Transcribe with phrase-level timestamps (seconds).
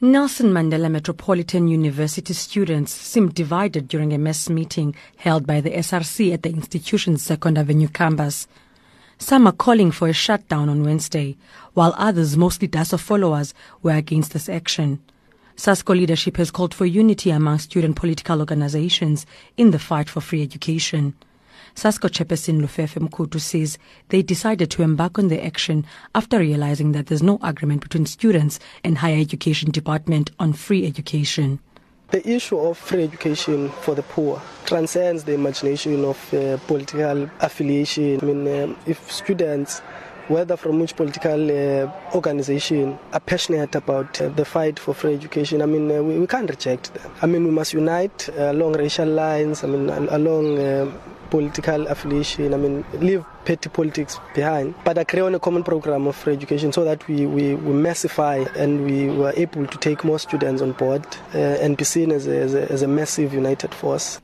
[0.00, 6.34] Nelson Mandela Metropolitan University students seemed divided during a mass meeting held by the SRC
[6.34, 8.48] at the institution's Second Avenue campus.
[9.18, 11.36] Some are calling for a shutdown on Wednesday,
[11.74, 13.54] while others, mostly DASO followers,
[13.84, 15.00] were against this action.
[15.54, 19.26] SASCO leadership has called for unity among student political organizations
[19.56, 21.14] in the fight for free education.
[21.74, 23.78] SASCO chairperson Lufefe Mkhutu says
[24.08, 25.84] they decided to embark on the action
[26.14, 31.58] after realizing that there's no agreement between students and higher education department on free education.
[32.10, 38.20] The issue of free education for the poor transcends the imagination of uh, political affiliation.
[38.22, 39.82] I mean, um, if students
[40.28, 45.62] whether from which political uh, organization are passionate about uh, the fight for free education,
[45.62, 47.12] I mean, uh, we, we, can't reject them.
[47.22, 50.90] I mean, we must unite uh, along racial lines, I mean, along uh,
[51.30, 56.16] political affiliation, I mean, leave petty politics behind, but agree on a common program of
[56.16, 60.18] free education so that we, we, we massify and we were able to take more
[60.18, 63.74] students on board uh, and be seen as a, as, a, as a massive united
[63.74, 64.20] force.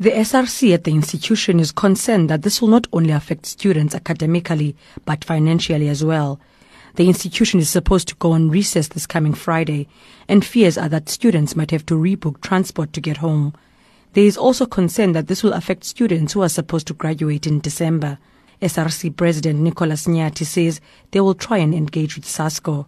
[0.00, 4.76] The SRC at the institution is concerned that this will not only affect students academically,
[5.04, 6.38] but financially as well.
[6.94, 9.88] The institution is supposed to go on recess this coming Friday,
[10.28, 13.54] and fears are that students might have to rebook transport to get home.
[14.12, 17.58] There is also concern that this will affect students who are supposed to graduate in
[17.58, 18.18] December.
[18.62, 22.86] SRC President Nicholas Nyati says they will try and engage with SASCO.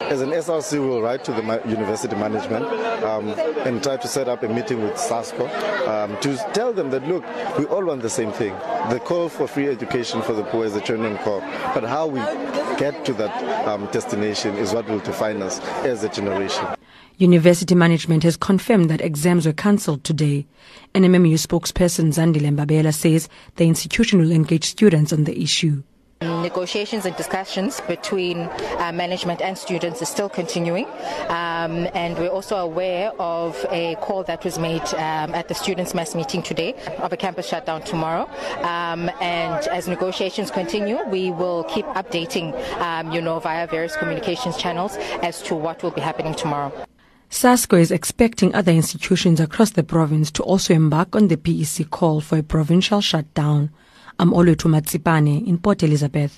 [0.00, 2.64] As an SRC, we will write to the university management
[3.04, 3.28] um,
[3.66, 5.46] and try to set up a meeting with SASCO
[5.86, 7.24] um, to tell them that, look,
[7.58, 8.54] we all want the same thing.
[8.90, 11.40] The call for free education for the poor is a genuine call.
[11.74, 12.20] But how we
[12.78, 16.66] get to that um, destination is what will define us as a generation.
[17.16, 20.46] University management has confirmed that exams were cancelled today.
[20.94, 25.82] NMMU spokesperson Zandile Mbabela says the institution will engage students on the issue.
[26.20, 30.84] Negotiations and discussions between uh, management and students is still continuing,
[31.28, 35.94] um, and we're also aware of a call that was made um, at the students'
[35.94, 38.28] mass meeting today of a campus shutdown tomorrow.
[38.62, 44.56] Um, and as negotiations continue, we will keep updating, um, you know, via various communications
[44.56, 46.72] channels as to what will be happening tomorrow.
[47.30, 52.20] SASCO is expecting other institutions across the province to also embark on the PEC call
[52.20, 53.70] for a provincial shutdown.
[54.20, 56.32] I'm Olwethu Matsipane in Port Elizabeth.